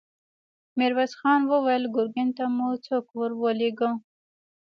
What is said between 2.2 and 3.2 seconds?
ته مو څوک